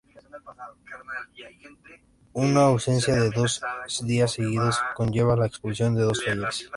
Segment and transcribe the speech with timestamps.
[2.33, 3.61] Una ausencia de dos
[4.03, 6.67] días seguidos conlleva la expulsión de los Talleres.